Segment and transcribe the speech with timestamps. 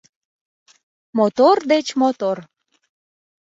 [1.17, 2.37] Мотор деч мотор.